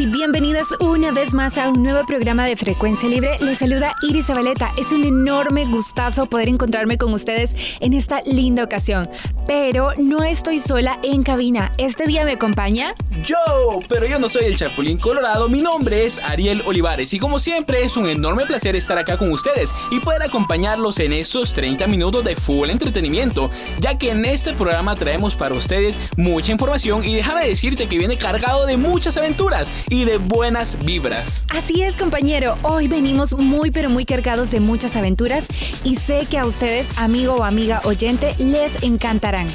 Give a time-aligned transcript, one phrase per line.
[0.00, 3.36] Y bienvenidas una vez más a un nuevo programa de Frecuencia Libre.
[3.40, 4.70] Les saluda Iris Zabaleta.
[4.78, 9.08] Es un enorme gustazo poder encontrarme con ustedes en esta linda ocasión.
[9.46, 11.72] Pero no estoy sola en cabina.
[11.78, 12.94] Este día me acompaña.
[13.24, 15.48] Yo, pero yo no soy el Chapulín Colorado.
[15.48, 19.32] Mi nombre es Ariel Olivares y como siempre es un enorme placer estar acá con
[19.32, 24.52] ustedes y poder acompañarlos en estos 30 minutos de full entretenimiento, ya que en este
[24.52, 29.72] programa traemos para ustedes mucha información y déjame decirte que viene cargado de muchas aventuras
[29.90, 31.44] y de buenas vibras.
[31.48, 32.56] Así es, compañero.
[32.62, 35.46] Hoy venimos muy pero muy cargados de muchas aventuras
[35.84, 39.46] y sé que a ustedes, amigo o amiga oyente, les encantarán.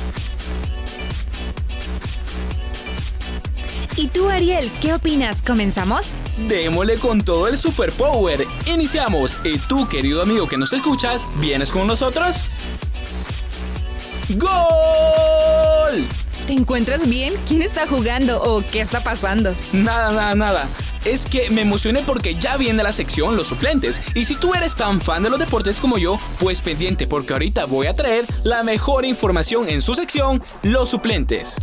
[3.96, 5.44] ¿Y tú, Ariel, qué opinas?
[5.44, 6.06] ¿Comenzamos?
[6.48, 8.46] Démosle con todo el superpower.
[8.66, 9.38] Iniciamos.
[9.44, 12.46] ¿Y tú, querido amigo que nos escuchas, vienes con nosotros?
[14.30, 16.08] ¡Gol!
[16.46, 17.34] ¿Te encuentras bien?
[17.48, 19.56] ¿Quién está jugando o qué está pasando?
[19.72, 20.68] Nada, nada, nada.
[21.06, 24.02] Es que me emocioné porque ya viene la sección Los suplentes.
[24.14, 27.66] Y si tú eres tan fan de los deportes como yo, pues pendiente porque ahorita
[27.66, 31.56] voy a traer la mejor información en su sección Los suplentes.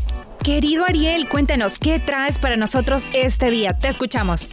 [0.42, 3.76] Querido Ariel, cuéntanos, ¿qué traes para nosotros este día?
[3.76, 4.50] Te escuchamos.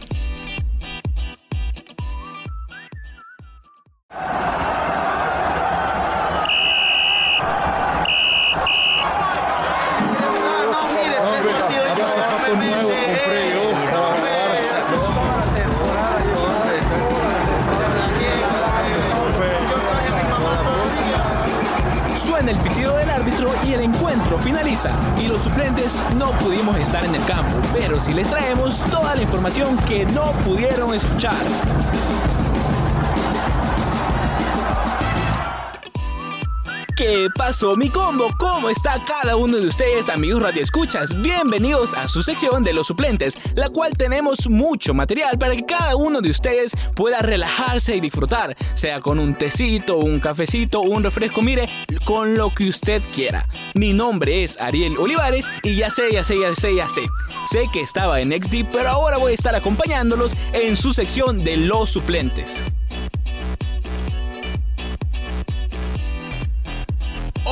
[37.48, 38.28] ¿Qué pasó mi combo?
[38.38, 41.18] ¿Cómo está cada uno de ustedes amigos radioescuchas?
[41.22, 45.96] Bienvenidos a su sección de los suplentes, la cual tenemos mucho material para que cada
[45.96, 51.40] uno de ustedes pueda relajarse y disfrutar, sea con un tecito, un cafecito, un refresco,
[51.40, 51.70] mire,
[52.04, 53.48] con lo que usted quiera.
[53.72, 57.08] Mi nombre es Ariel Olivares y ya sé, ya sé, ya sé, ya sé.
[57.50, 61.56] Sé que estaba en XD, pero ahora voy a estar acompañándolos en su sección de
[61.56, 62.62] los suplentes.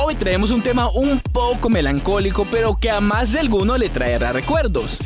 [0.09, 4.31] Hoy traemos un tema un poco melancólico, pero que a más de alguno le traerá
[4.31, 4.97] recuerdos.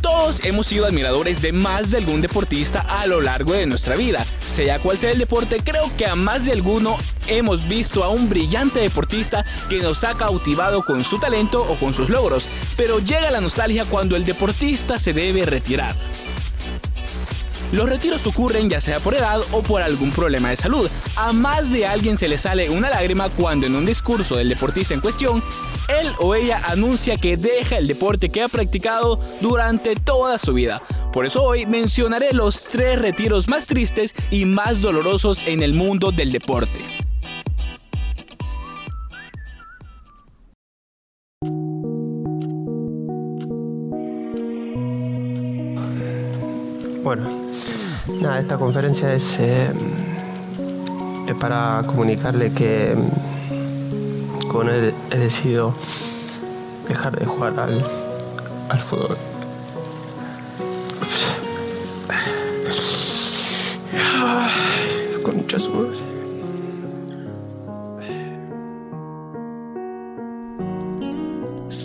[0.00, 4.24] Todos hemos sido admiradores de más de algún deportista a lo largo de nuestra vida.
[4.42, 6.96] Sea cual sea el deporte, creo que a más de alguno
[7.26, 11.92] hemos visto a un brillante deportista que nos ha cautivado con su talento o con
[11.92, 15.94] sus logros, pero llega la nostalgia cuando el deportista se debe retirar.
[17.70, 20.88] Los retiros ocurren ya sea por edad o por algún problema de salud.
[21.16, 24.94] A más de alguien se le sale una lágrima cuando en un discurso del deportista
[24.94, 25.42] en cuestión,
[25.88, 30.82] él o ella anuncia que deja el deporte que ha practicado durante toda su vida.
[31.12, 36.10] Por eso hoy mencionaré los tres retiros más tristes y más dolorosos en el mundo
[36.10, 37.07] del deporte.
[48.38, 49.70] Esta conferencia es, eh,
[51.26, 52.94] es para comunicarle que
[54.50, 55.74] con él he decidido
[56.88, 57.84] dejar de jugar al,
[58.68, 59.16] al fútbol.
[65.22, 66.07] Concha su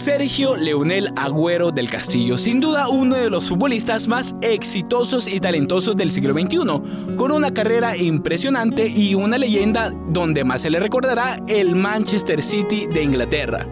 [0.03, 5.95] Sergio Leonel Agüero del Castillo, sin duda uno de los futbolistas más exitosos y talentosos
[5.95, 11.37] del siglo XXI, con una carrera impresionante y una leyenda donde más se le recordará
[11.47, 13.65] el Manchester City de Inglaterra.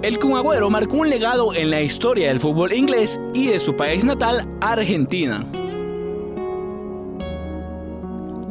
[0.00, 3.76] El Kun Agüero marcó un legado en la historia del fútbol inglés y de su
[3.76, 5.44] país natal, Argentina.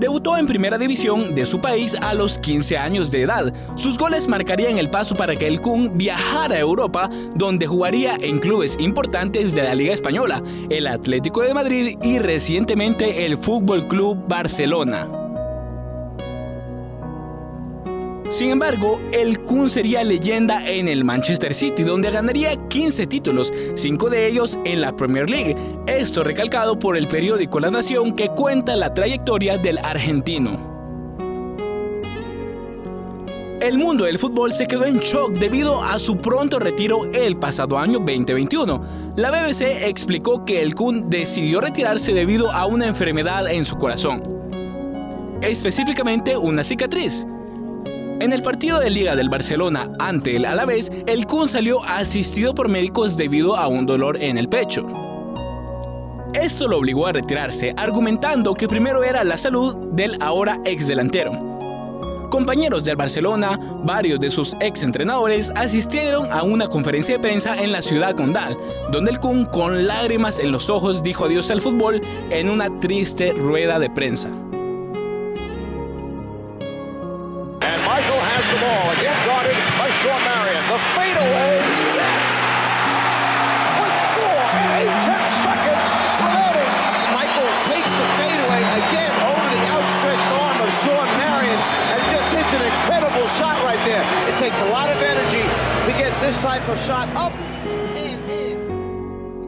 [0.02, 3.54] Debutó en primera división de su país a los 15 años de edad.
[3.76, 8.40] Sus goles marcarían el paso para que el Kun viajara a Europa, donde jugaría en
[8.40, 14.28] clubes importantes de la Liga Española, el Atlético de Madrid y recientemente el Fútbol Club
[14.28, 15.31] Barcelona.
[18.32, 24.10] Sin embargo, el Kun sería leyenda en el Manchester City, donde ganaría 15 títulos, 5
[24.10, 25.58] de ellos en la Premier League.
[25.86, 30.72] Esto recalcado por el periódico La Nación que cuenta la trayectoria del argentino.
[33.62, 37.78] El mundo del fútbol se quedó en shock debido a su pronto retiro el pasado
[37.78, 39.14] año 2021.
[39.18, 44.24] La BBC explicó que el Kun decidió retirarse debido a una enfermedad en su corazón,
[45.42, 47.28] específicamente una cicatriz.
[48.22, 52.70] En el partido de Liga del Barcelona ante el Alavés, el Kun salió asistido por
[52.70, 54.86] médicos debido a un dolor en el pecho.
[56.36, 61.32] Esto lo obligó a retirarse, argumentando que primero era la salud del ahora ex delantero.
[62.30, 67.72] Compañeros del Barcelona, varios de sus ex entrenadores asistieron a una conferencia de prensa en
[67.72, 68.56] la ciudad condal,
[68.92, 73.34] donde el Kun con lágrimas en los ojos dijo adiós al fútbol en una triste
[73.34, 74.30] rueda de prensa.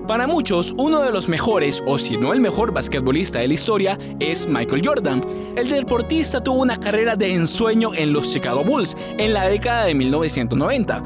[0.07, 3.97] Para muchos, uno de los mejores, o si no el mejor basquetbolista de la historia,
[4.19, 5.21] es Michael Jordan.
[5.55, 9.95] El deportista tuvo una carrera de ensueño en los Chicago Bulls en la década de
[9.95, 11.01] 1990,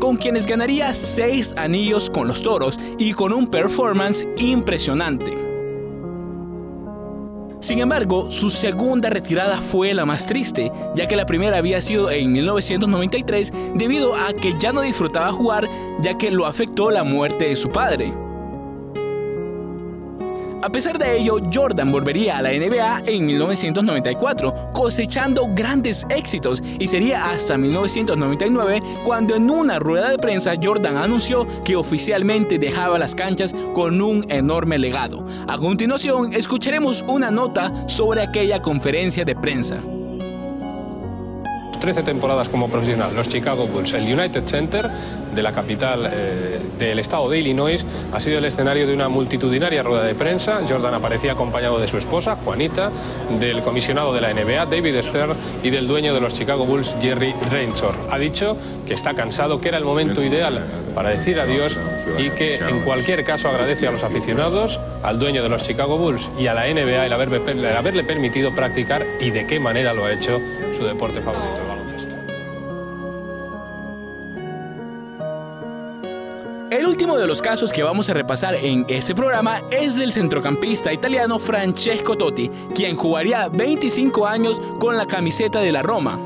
[0.00, 5.51] con quienes ganaría seis anillos con los Toros y con un performance impresionante.
[7.62, 12.10] Sin embargo, su segunda retirada fue la más triste, ya que la primera había sido
[12.10, 15.68] en 1993 debido a que ya no disfrutaba jugar
[16.00, 18.12] ya que lo afectó la muerte de su padre.
[20.62, 26.86] A pesar de ello, Jordan volvería a la NBA en 1994, cosechando grandes éxitos y
[26.86, 33.16] sería hasta 1999 cuando en una rueda de prensa Jordan anunció que oficialmente dejaba las
[33.16, 35.26] canchas con un enorme legado.
[35.48, 39.82] A continuación, escucharemos una nota sobre aquella conferencia de prensa.
[41.82, 44.88] 13 temporadas como profesional, los Chicago Bulls, el United Center
[45.34, 49.82] de la capital eh, del estado de Illinois, ha sido el escenario de una multitudinaria
[49.82, 50.60] rueda de prensa.
[50.68, 52.92] Jordan aparecía acompañado de su esposa, Juanita,
[53.40, 55.34] del comisionado de la NBA, David Stern,
[55.64, 57.96] y del dueño de los Chicago Bulls, Jerry Reinsor.
[58.12, 58.56] Ha dicho
[58.86, 60.64] que está cansado, que era el momento ideal
[60.94, 61.76] para decir adiós
[62.16, 66.30] y que en cualquier caso agradece a los aficionados, al dueño de los Chicago Bulls
[66.38, 70.40] y a la NBA el haberle permitido practicar y de qué manera lo ha hecho
[70.78, 71.71] su deporte favorito.
[77.02, 81.40] Último de los casos que vamos a repasar en este programa es del centrocampista italiano
[81.40, 86.16] Francesco Totti, quien jugaría 25 años con la camiseta de la Roma.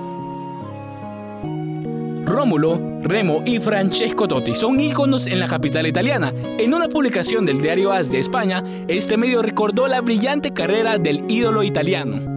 [2.26, 6.34] Rómulo, Remo y Francesco Totti son íconos en la capital italiana.
[6.58, 11.24] En una publicación del diario AS de España, este medio recordó la brillante carrera del
[11.26, 12.35] ídolo italiano.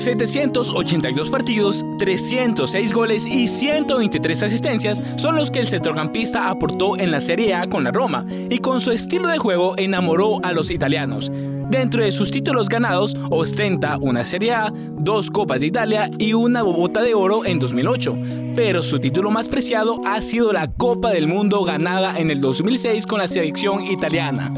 [0.00, 7.20] 782 partidos, 306 goles y 123 asistencias son los que el centrocampista aportó en la
[7.20, 11.30] Serie A con la Roma y con su estilo de juego enamoró a los italianos.
[11.70, 16.62] Dentro de sus títulos ganados, ostenta una Serie A, dos Copas de Italia y una
[16.62, 18.18] Bobota de Oro en 2008.
[18.56, 23.06] Pero su título más preciado ha sido la Copa del Mundo ganada en el 2006
[23.06, 24.52] con la selección italiana.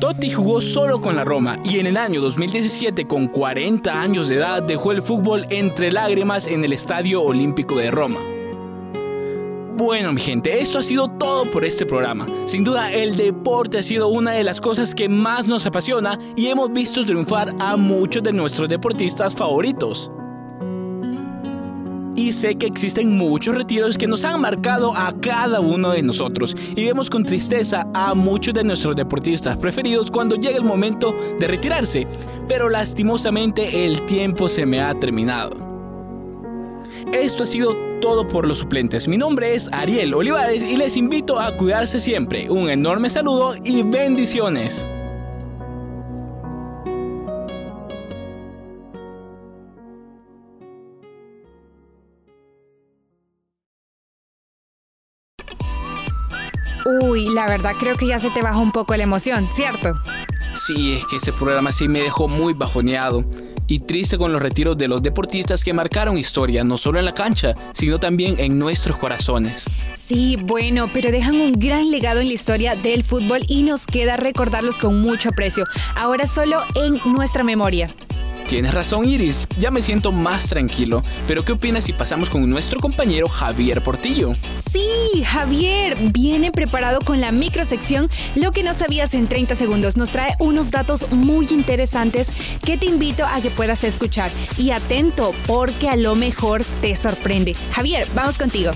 [0.00, 4.36] Totti jugó solo con la Roma y en el año 2017 con 40 años de
[4.36, 8.20] edad dejó el fútbol entre lágrimas en el Estadio Olímpico de Roma.
[9.78, 12.26] Bueno mi gente, esto ha sido todo por este programa.
[12.44, 16.48] Sin duda el deporte ha sido una de las cosas que más nos apasiona y
[16.48, 20.10] hemos visto triunfar a muchos de nuestros deportistas favoritos
[22.16, 26.56] y sé que existen muchos retiros que nos han marcado a cada uno de nosotros
[26.74, 31.46] y vemos con tristeza a muchos de nuestros deportistas preferidos cuando llega el momento de
[31.46, 32.06] retirarse,
[32.48, 35.56] pero lastimosamente el tiempo se me ha terminado.
[37.12, 39.06] Esto ha sido todo por los suplentes.
[39.08, 42.50] Mi nombre es Ariel Olivares y les invito a cuidarse siempre.
[42.50, 44.84] Un enorme saludo y bendiciones.
[56.86, 59.94] Uy, la verdad creo que ya se te bajó un poco la emoción, ¿cierto?
[60.54, 63.24] Sí, es que ese programa sí me dejó muy bajoneado
[63.66, 67.14] y triste con los retiros de los deportistas que marcaron historia, no solo en la
[67.14, 69.66] cancha, sino también en nuestros corazones.
[69.96, 74.16] Sí, bueno, pero dejan un gran legado en la historia del fútbol y nos queda
[74.16, 75.64] recordarlos con mucho aprecio,
[75.96, 77.92] ahora solo en nuestra memoria.
[78.48, 82.80] Tienes razón Iris, ya me siento más tranquilo, pero ¿qué opinas si pasamos con nuestro
[82.80, 84.34] compañero Javier Portillo?
[84.70, 89.96] Sí, Javier viene preparado con la microsección Lo que no sabías en 30 segundos.
[89.96, 92.30] Nos trae unos datos muy interesantes
[92.64, 94.30] que te invito a que puedas escuchar.
[94.56, 97.54] Y atento, porque a lo mejor te sorprende.
[97.72, 98.72] Javier, vamos contigo.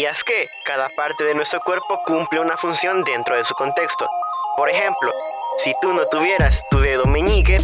[0.00, 4.08] Y es que cada parte de nuestro cuerpo cumple una función dentro de su contexto.
[4.56, 5.12] Por ejemplo,
[5.58, 7.58] si tú no tuvieras tu dedo meñique,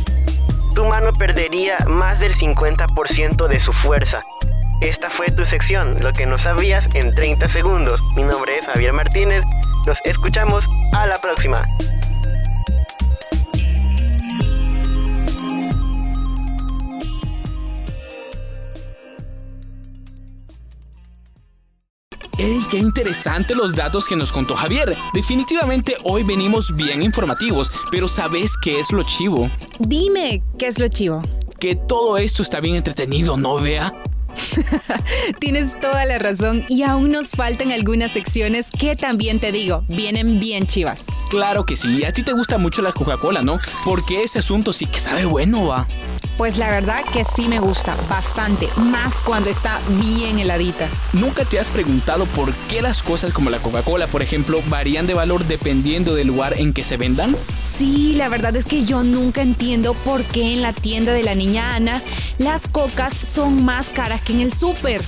[0.74, 4.22] tu mano perdería más del 50% de su fuerza.
[4.82, 8.02] Esta fue tu sección, lo que no sabías en 30 segundos.
[8.16, 9.42] Mi nombre es Javier Martínez.
[9.86, 11.66] Nos escuchamos a la próxima.
[22.46, 24.96] ¡Ey, qué interesante los datos que nos contó Javier!
[25.12, 29.50] Definitivamente hoy venimos bien informativos, pero ¿sabes qué es lo chivo?
[29.80, 31.22] Dime, ¿qué es lo chivo?
[31.58, 33.92] Que todo esto está bien entretenido, ¿no, Vea?
[35.40, 40.38] Tienes toda la razón y aún nos faltan algunas secciones que también te digo, vienen
[40.38, 41.06] bien chivas.
[41.30, 43.56] Claro que sí, a ti te gusta mucho la Coca-Cola, ¿no?
[43.84, 45.88] Porque ese asunto sí que sabe bueno, va.
[46.36, 50.86] Pues la verdad que sí me gusta bastante, más cuando está bien heladita.
[51.14, 55.14] ¿Nunca te has preguntado por qué las cosas como la Coca-Cola, por ejemplo, varían de
[55.14, 57.34] valor dependiendo del lugar en que se vendan?
[57.64, 61.34] Sí, la verdad es que yo nunca entiendo por qué en la tienda de la
[61.34, 62.02] niña Ana
[62.36, 65.00] las cocas son más caras que en el súper.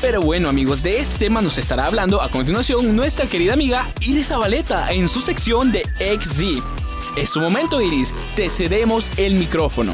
[0.00, 4.28] Pero bueno amigos, de este tema nos estará hablando a continuación nuestra querida amiga Iris
[4.28, 6.77] Zabaleta en su sección de XD.
[7.18, 9.92] Es su momento Iris, te cedemos el micrófono.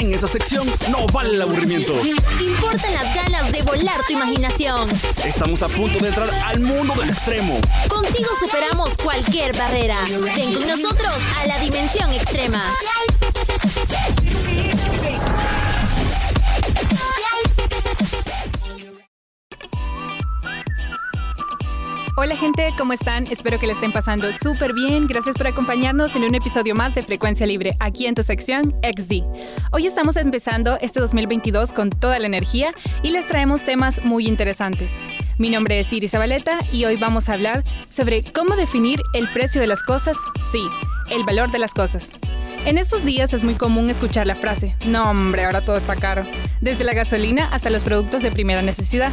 [0.00, 1.94] En esa sección no vale el aburrimiento.
[2.40, 4.88] Importan las ganas de volar tu imaginación.
[5.24, 7.60] Estamos a punto de entrar al mundo del extremo.
[7.88, 9.98] Contigo superamos cualquier barrera.
[10.34, 12.62] Ven con nosotros a la dimensión extrema.
[22.26, 23.28] Hola gente, ¿cómo están?
[23.28, 25.06] Espero que le estén pasando súper bien.
[25.06, 29.22] Gracias por acompañarnos en un episodio más de Frecuencia Libre, aquí en tu sección XD.
[29.70, 34.90] Hoy estamos empezando este 2022 con toda la energía y les traemos temas muy interesantes.
[35.38, 39.60] Mi nombre es Iris Zabaleta y hoy vamos a hablar sobre cómo definir el precio
[39.60, 40.16] de las cosas,
[40.50, 40.66] sí,
[41.12, 42.10] el valor de las cosas.
[42.64, 46.24] En estos días es muy común escuchar la frase, no hombre, ahora todo está caro,
[46.60, 49.12] desde la gasolina hasta los productos de primera necesidad.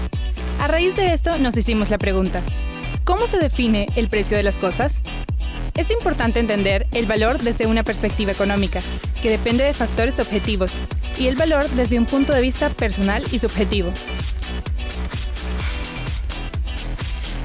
[0.60, 2.42] A raíz de esto nos hicimos la pregunta,
[3.04, 5.04] ¿Cómo se define el precio de las cosas?
[5.76, 8.82] Es importante entender el valor desde una perspectiva económica,
[9.22, 10.76] que depende de factores objetivos,
[11.18, 13.92] y el valor desde un punto de vista personal y subjetivo.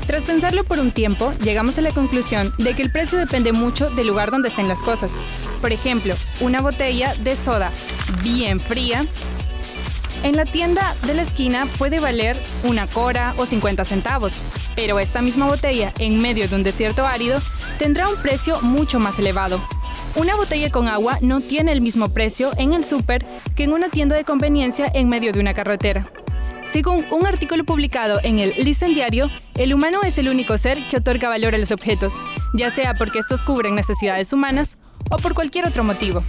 [0.07, 3.91] Tras pensarlo por un tiempo, llegamos a la conclusión de que el precio depende mucho
[3.91, 5.11] del lugar donde estén las cosas.
[5.61, 7.73] Por ejemplo, una botella de soda
[8.23, 9.05] bien fría
[10.25, 14.35] en la tienda de la esquina puede valer una cora o 50 centavos,
[14.79, 17.41] pero esta misma botella en medio de un desierto árido
[17.81, 19.61] tendrá un precio mucho más elevado.
[20.15, 23.89] Una botella con agua no tiene el mismo precio en el súper que en una
[23.89, 26.13] tienda de conveniencia en medio de una carretera.
[26.65, 28.95] Según un artículo publicado en el Listen
[29.57, 32.15] el humano es el único ser que otorga valor a los objetos,
[32.55, 34.79] ya sea porque estos cubren necesidades humanas
[35.11, 36.23] o por cualquier otro motivo.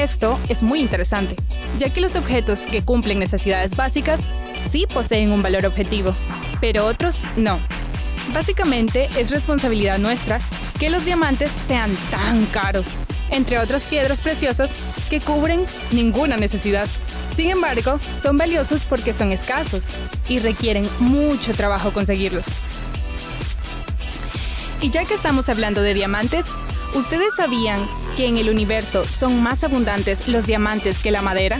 [0.00, 1.36] Esto es muy interesante,
[1.78, 4.30] ya que los objetos que cumplen necesidades básicas
[4.70, 6.16] sí poseen un valor objetivo,
[6.58, 7.60] pero otros no.
[8.32, 10.40] Básicamente es responsabilidad nuestra
[10.78, 12.86] que los diamantes sean tan caros,
[13.28, 14.70] entre otras piedras preciosas
[15.10, 16.88] que cubren ninguna necesidad.
[17.36, 19.90] Sin embargo, son valiosos porque son escasos
[20.30, 22.46] y requieren mucho trabajo conseguirlos.
[24.80, 26.46] Y ya que estamos hablando de diamantes,
[26.94, 27.86] ¿ustedes sabían
[28.20, 31.58] que en el universo son más abundantes los diamantes que la madera?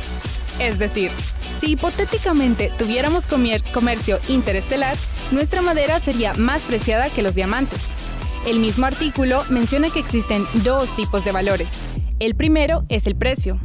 [0.59, 1.11] Es decir,
[1.59, 4.95] si hipotéticamente tuviéramos comercio interestelar,
[5.31, 7.81] nuestra madera sería más preciada que los diamantes.
[8.47, 11.71] El mismo artículo menciona que existen dos tipos de valores.
[12.19, 13.59] El primero es el precio,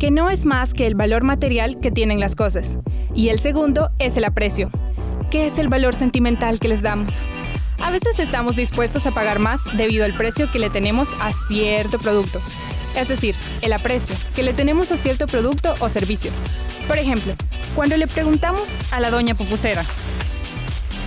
[0.00, 2.78] que no es más que el valor material que tienen las cosas.
[3.14, 4.72] Y el segundo es el aprecio,
[5.30, 7.28] que es el valor sentimental que les damos.
[7.80, 11.98] A veces estamos dispuestos a pagar más debido al precio que le tenemos a cierto
[11.98, 12.40] producto,
[12.96, 16.30] es decir, el aprecio que le tenemos a cierto producto o servicio.
[16.86, 17.34] Por ejemplo,
[17.74, 19.84] cuando le preguntamos a la doña pupusera,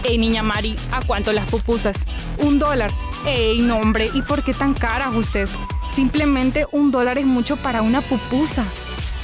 [0.03, 2.05] Ey, niña Mari, ¿a cuánto las pupusas?
[2.37, 2.91] Un dólar.
[3.25, 5.49] Ey, no hombre, ¿y por qué tan caras usted?
[5.93, 8.63] Simplemente un dólar es mucho para una pupusa.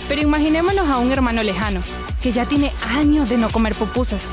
[0.08, 1.82] Pero imaginémonos a un hermano lejano,
[2.22, 4.24] que ya tiene años de no comer pupusas.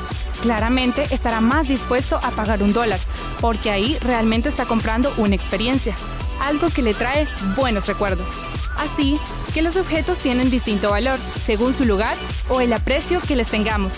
[0.41, 2.99] Claramente estará más dispuesto a pagar un dólar,
[3.39, 5.95] porque ahí realmente está comprando una experiencia,
[6.41, 8.27] algo que le trae buenos recuerdos.
[8.77, 9.19] Así
[9.53, 12.15] que los objetos tienen distinto valor según su lugar
[12.49, 13.93] o el aprecio que les tengamos.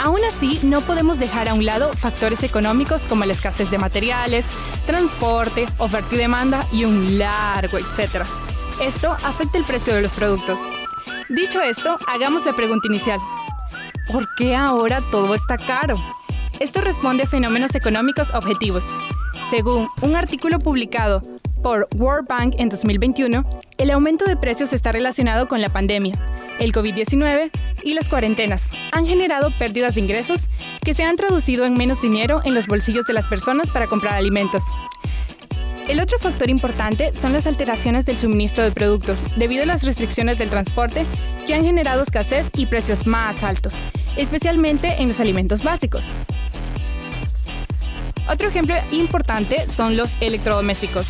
[0.00, 4.48] Aún así, no podemos dejar a un lado factores económicos como la escasez de materiales,
[4.86, 8.26] transporte, oferta y demanda y un largo etcétera.
[8.80, 10.60] Esto afecta el precio de los productos.
[11.28, 13.20] Dicho esto, hagamos la pregunta inicial.
[14.10, 15.96] ¿Por qué ahora todo está caro?
[16.58, 18.84] Esto responde a fenómenos económicos objetivos.
[19.48, 21.22] Según un artículo publicado
[21.62, 23.44] por World Bank en 2021,
[23.78, 26.14] el aumento de precios está relacionado con la pandemia,
[26.58, 27.50] el COVID-19
[27.84, 28.72] y las cuarentenas.
[28.90, 30.50] Han generado pérdidas de ingresos
[30.84, 34.14] que se han traducido en menos dinero en los bolsillos de las personas para comprar
[34.14, 34.64] alimentos.
[35.88, 40.38] El otro factor importante son las alteraciones del suministro de productos debido a las restricciones
[40.38, 41.04] del transporte
[41.46, 43.74] que han generado escasez y precios más altos,
[44.16, 46.06] especialmente en los alimentos básicos.
[48.28, 51.06] Otro ejemplo importante son los electrodomésticos.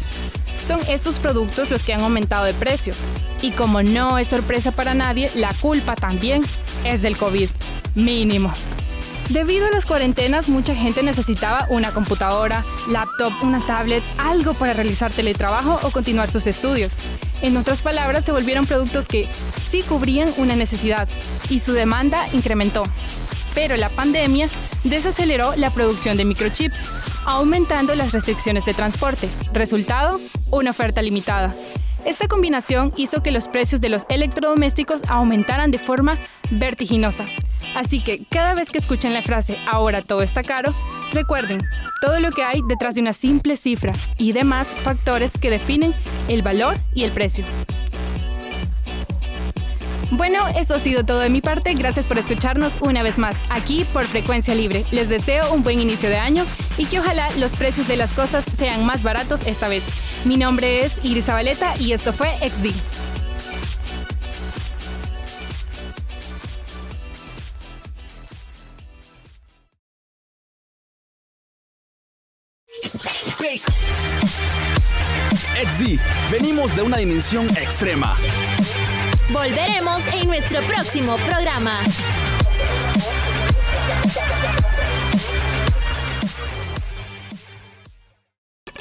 [0.66, 2.94] Son estos productos los que han aumentado de precio.
[3.42, 6.42] Y como no es sorpresa para nadie, la culpa también
[6.84, 7.50] es del COVID.
[7.94, 8.52] Mínimo.
[9.28, 15.10] Debido a las cuarentenas, mucha gente necesitaba una computadora, laptop, una tablet, algo para realizar
[15.10, 16.98] teletrabajo o continuar sus estudios.
[17.40, 19.26] En otras palabras, se volvieron productos que
[19.60, 21.08] sí cubrían una necesidad
[21.48, 22.84] y su demanda incrementó.
[23.54, 24.48] Pero la pandemia
[24.84, 26.88] desaceleró la producción de microchips,
[27.24, 29.28] aumentando las restricciones de transporte.
[29.52, 31.54] Resultado, una oferta limitada.
[32.04, 36.18] Esta combinación hizo que los precios de los electrodomésticos aumentaran de forma
[36.50, 37.26] vertiginosa.
[37.76, 40.74] Así que cada vez que escuchen la frase ahora todo está caro,
[41.12, 41.60] recuerden
[42.00, 45.94] todo lo que hay detrás de una simple cifra y demás factores que definen
[46.28, 47.44] el valor y el precio.
[50.14, 51.72] Bueno, eso ha sido todo de mi parte.
[51.72, 54.84] Gracias por escucharnos una vez más aquí por Frecuencia Libre.
[54.90, 56.44] Les deseo un buen inicio de año
[56.76, 59.84] y que ojalá los precios de las cosas sean más baratos esta vez.
[60.26, 62.74] Mi nombre es Iris Zabaleta y esto fue XD.
[75.62, 75.98] XD,
[76.30, 78.14] venimos de una dimensión extrema.
[79.32, 81.80] Volveremos en nuestro próximo programa.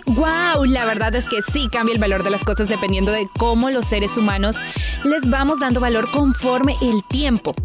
[0.07, 0.65] ¡Wow!
[0.65, 3.85] La verdad es que sí cambia el valor de las cosas dependiendo de cómo los
[3.85, 4.59] seres humanos
[5.05, 7.55] les vamos dando valor conforme el tiempo.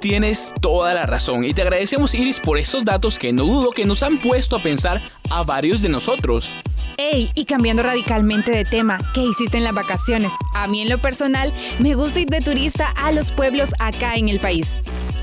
[0.00, 3.84] Tienes toda la razón y te agradecemos Iris por estos datos que no dudo que
[3.84, 6.50] nos han puesto a pensar a varios de nosotros.
[7.00, 10.32] Ey, y cambiando radicalmente de tema, ¿qué hiciste en las vacaciones?
[10.52, 14.28] A mí en lo personal me gusta ir de turista a los pueblos acá en
[14.28, 14.80] el país.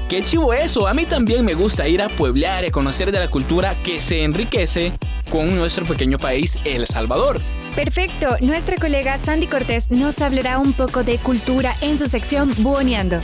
[0.08, 3.30] Qué chivo eso, a mí también me gusta ir a pueblear y conocer de la
[3.30, 4.94] cultura que se enriquece
[5.30, 7.42] con nuestro pequeño país, El Salvador.
[7.76, 13.20] Perfecto, nuestra colega Sandy Cortés nos hablará un poco de cultura en su sección Buoneando.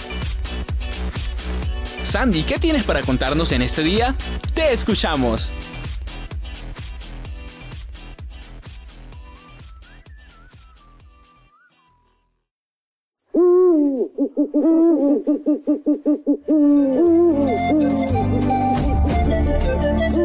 [2.04, 4.14] Sandy, ¿qué tienes para contarnos en este día?
[4.54, 5.54] Te escuchamos.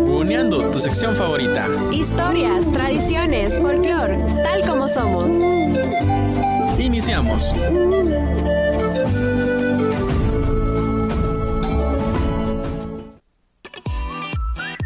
[0.07, 1.69] Buoneando, tu sección favorita.
[1.93, 5.37] Historias, tradiciones, folclore, tal como somos.
[6.79, 7.53] Iniciamos.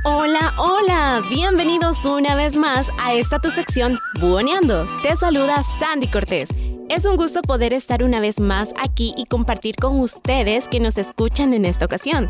[0.03, 4.89] Hola, hola, bienvenidos una vez más a esta tu sección Buoneando.
[5.03, 6.49] Te saluda Sandy Cortés.
[6.91, 10.99] Es un gusto poder estar una vez más aquí y compartir con ustedes que nos
[10.99, 12.29] escuchan en esta ocasión.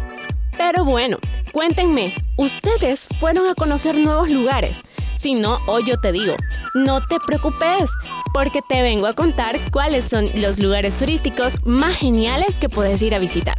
[0.58, 1.16] Pero bueno,
[1.50, 4.82] cuéntenme, ¿ustedes fueron a conocer nuevos lugares?
[5.16, 6.34] Si no, hoy yo te digo,
[6.74, 7.88] no te preocupes,
[8.34, 13.14] porque te vengo a contar cuáles son los lugares turísticos más geniales que puedes ir
[13.14, 13.56] a visitar.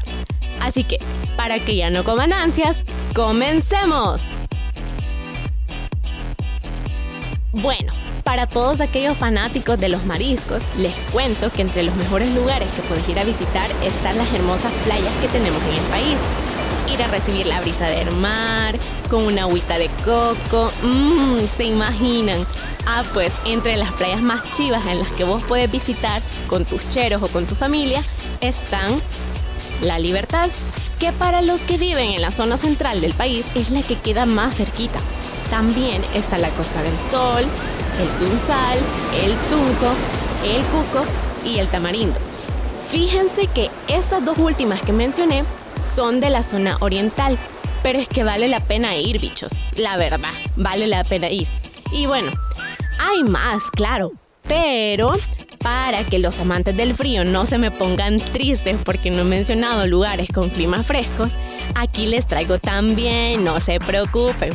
[0.59, 0.99] Así que,
[1.35, 2.85] para que ya no coman ansias,
[3.15, 4.27] comencemos.
[7.53, 7.91] Bueno,
[8.31, 12.81] para todos aquellos fanáticos de los mariscos, les cuento que entre los mejores lugares que
[12.83, 16.17] puedes ir a visitar están las hermosas playas que tenemos en el país.
[16.89, 22.47] Ir a recibir la brisa del mar, con una agüita de coco, mmm, se imaginan.
[22.87, 26.87] Ah, pues entre las playas más chivas en las que vos puedes visitar con tus
[26.89, 28.01] cheros o con tu familia
[28.39, 29.01] están
[29.81, 30.49] La Libertad,
[31.01, 34.25] que para los que viven en la zona central del país es la que queda
[34.25, 35.01] más cerquita.
[35.49, 37.45] También está la Costa del Sol,
[38.01, 38.79] el Sunsal,
[39.23, 39.93] el Tunco,
[40.43, 41.05] el Cuco
[41.45, 42.19] y el Tamarindo.
[42.89, 45.43] Fíjense que estas dos últimas que mencioné
[45.95, 47.37] son de la zona oriental,
[47.83, 49.51] pero es que vale la pena ir, bichos.
[49.75, 51.47] La verdad, vale la pena ir.
[51.91, 52.31] Y bueno,
[52.99, 54.11] hay más, claro,
[54.47, 55.11] pero
[55.59, 59.85] para que los amantes del frío no se me pongan tristes porque no he mencionado
[59.85, 61.31] lugares con climas frescos,
[61.75, 64.53] aquí les traigo también, no se preocupen.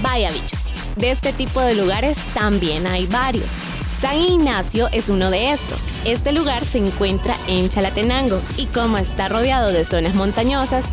[0.00, 0.64] Vaya bichos,
[0.96, 3.52] de este tipo de lugares también hay varios.
[4.00, 5.80] San Ignacio es uno de estos.
[6.04, 10.84] Este lugar se encuentra en Chalatenango y como está rodeado de zonas montañosas,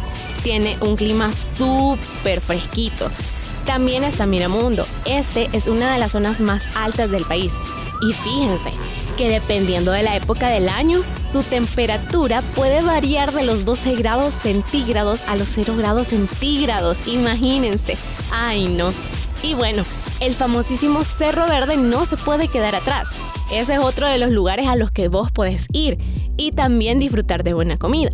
[0.44, 3.10] tiene un clima súper fresquito.
[3.66, 4.86] También está Miramundo.
[5.06, 7.52] Este es una de las zonas más altas del país.
[8.02, 8.72] Y fíjense
[9.18, 14.34] que dependiendo de la época del año, su temperatura puede variar de los 12 grados
[14.34, 17.08] centígrados a los 0 grados centígrados.
[17.08, 17.98] Imagínense.
[18.32, 18.94] Ay, no.
[19.42, 19.84] Y bueno,
[20.20, 23.10] el famosísimo Cerro Verde no se puede quedar atrás.
[23.52, 25.98] Ese es otro de los lugares a los que vos podés ir
[26.38, 28.12] y también disfrutar de buena comida.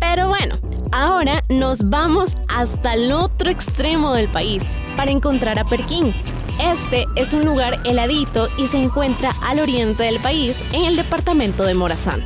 [0.00, 0.58] Pero bueno,
[0.92, 4.62] ahora nos vamos hasta el otro extremo del país
[4.96, 6.14] para encontrar a Perquín.
[6.60, 11.64] Este es un lugar heladito y se encuentra al oriente del país en el departamento
[11.64, 12.22] de Morazán.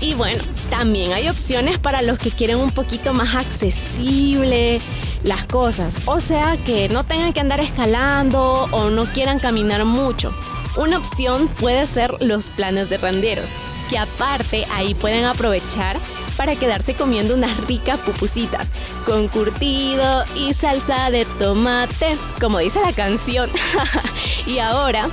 [0.00, 4.80] Y bueno, también hay opciones para los que quieren un poquito más accesible
[5.26, 5.96] las cosas.
[6.06, 10.34] O sea, que no tengan que andar escalando o no quieran caminar mucho.
[10.76, 13.50] Una opción puede ser los planes de randeros,
[13.90, 15.98] que aparte ahí pueden aprovechar
[16.36, 18.68] para quedarse comiendo unas ricas pupusitas
[19.06, 23.50] con curtido y salsa de tomate, como dice la canción.
[24.46, 25.08] y ahora,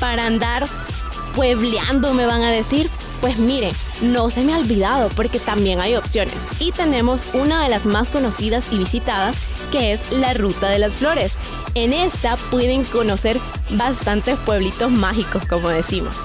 [0.00, 0.66] para andar
[1.34, 2.90] puebleando, me van a decir,
[3.20, 6.34] pues mire, no se me ha olvidado porque también hay opciones.
[6.58, 9.36] Y tenemos una de las más conocidas y visitadas
[9.70, 11.36] que es la Ruta de las Flores.
[11.74, 13.38] En esta pueden conocer
[13.70, 16.16] bastantes pueblitos mágicos como decimos.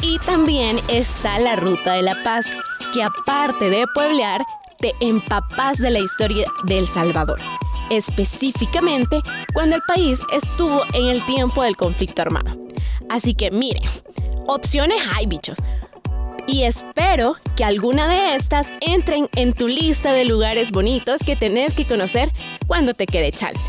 [0.00, 2.46] Y también está la Ruta de la Paz,
[2.92, 4.42] que aparte de pueblear,
[4.78, 7.38] te empapas de la historia de El Salvador.
[7.88, 9.20] Específicamente
[9.54, 12.56] cuando el país estuvo en el tiempo del conflicto armado.
[13.08, 13.82] Así que miren,
[14.46, 15.58] opciones hay bichos
[16.46, 21.74] y espero que alguna de estas entren en tu lista de lugares bonitos que tenés
[21.74, 22.30] que conocer
[22.66, 23.68] cuando te quede chance.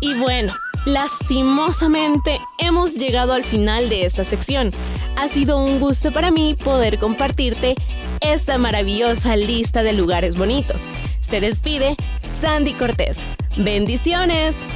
[0.00, 0.54] Y bueno,
[0.86, 4.72] lastimosamente hemos llegado al final de esta sección.
[5.16, 7.74] Ha sido un gusto para mí poder compartirte
[8.20, 10.82] esta maravillosa lista de lugares bonitos.
[11.20, 13.24] Se despide Sandy Cortés.
[13.56, 14.66] Bendiciones.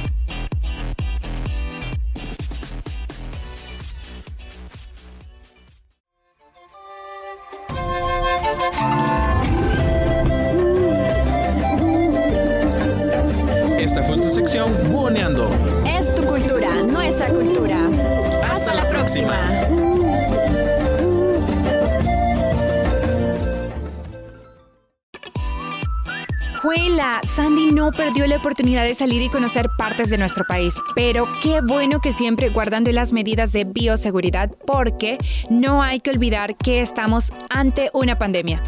[13.85, 15.47] Esta fue tu sección Buoneando.
[15.87, 17.87] Es tu cultura, nuestra cultura.
[18.49, 19.37] Hasta, la próxima.
[26.63, 31.27] Juela, Sandy no perdió la oportunidad de salir y conocer partes de nuestro país, pero
[31.43, 35.19] qué bueno que siempre guardando las medidas de bioseguridad porque
[35.51, 38.63] no hay que olvidar que estamos ante una pandemia.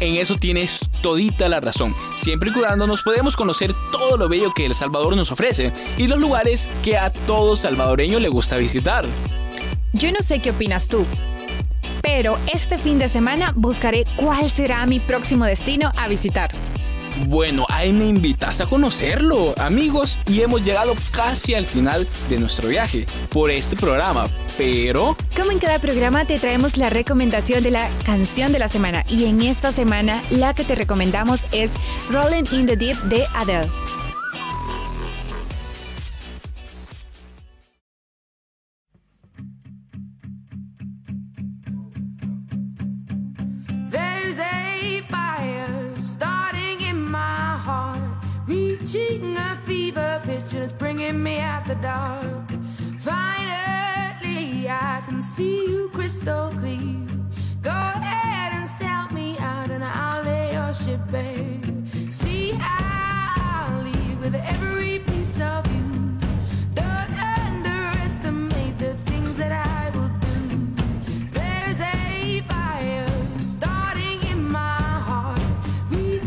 [0.00, 1.94] En eso tienes todita la razón.
[2.16, 6.18] Siempre y cuidándonos podemos conocer todo lo bello que El Salvador nos ofrece y los
[6.18, 9.04] lugares que a todo salvadoreño le gusta visitar.
[9.92, 11.04] Yo no sé qué opinas tú,
[12.00, 16.50] pero este fin de semana buscaré cuál será mi próximo destino a visitar.
[17.26, 22.68] Bueno, ahí me invitas a conocerlo, amigos, y hemos llegado casi al final de nuestro
[22.68, 25.16] viaje por este programa, pero...
[25.36, 29.26] Como en cada programa te traemos la recomendación de la canción de la semana y
[29.26, 31.72] en esta semana la que te recomendamos es
[32.10, 33.68] Rolling in the Deep de Adele.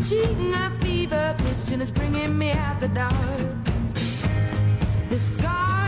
[0.04, 3.64] Reaching a fever pitch, and it's bringing me out the dark.
[5.08, 5.83] The scars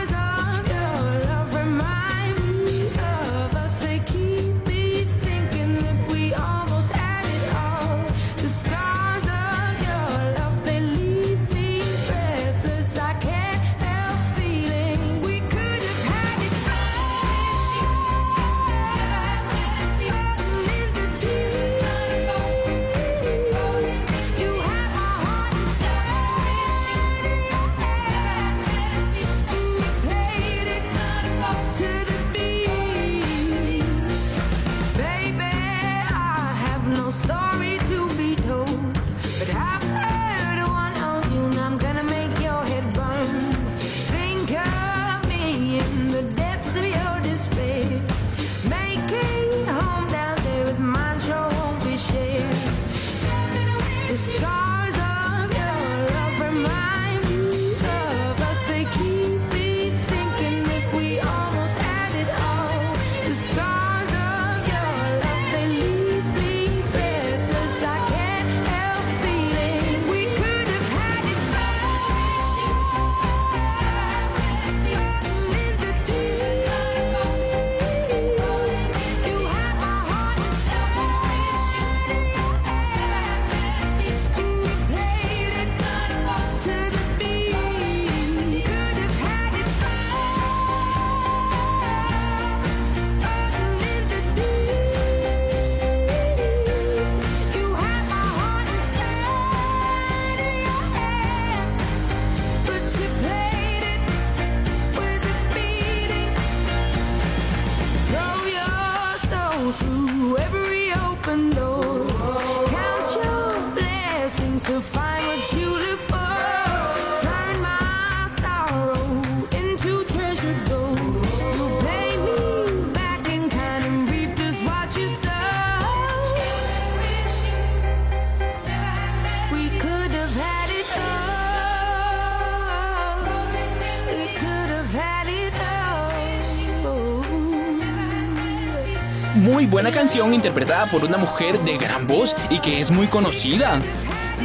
[140.25, 143.81] interpretada por una mujer de gran voz y que es muy conocida.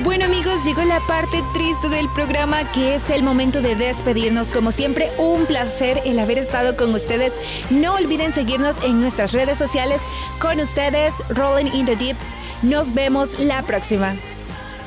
[0.05, 4.51] Bueno amigos, llegó la parte triste del programa que es el momento de despedirnos.
[4.51, 7.39] Como siempre, un placer el haber estado con ustedes.
[7.71, 10.03] No olviden seguirnos en nuestras redes sociales.
[10.39, 12.17] Con ustedes, Rolling in the Deep.
[12.63, 14.15] Nos vemos la próxima.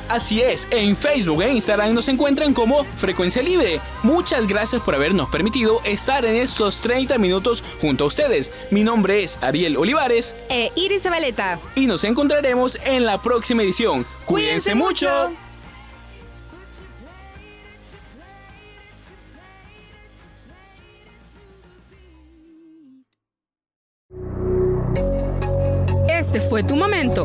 [0.08, 3.80] Así es, en Facebook e Instagram nos encuentran como Frecuencia Libre.
[4.04, 8.52] Muchas gracias por habernos permitido estar en estos 30 minutos junto a ustedes.
[8.70, 11.58] Mi nombre es Ariel Olivares Eh, Iris Zabaleta.
[11.74, 14.06] y nos encontraremos en la próxima edición.
[14.26, 15.08] Cuídense, mucho.
[26.08, 27.24] Este fue tu momento,